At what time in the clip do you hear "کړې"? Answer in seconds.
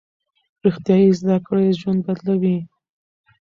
1.47-1.77